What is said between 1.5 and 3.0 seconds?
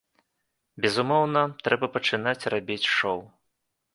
трэба пачынаць рабіць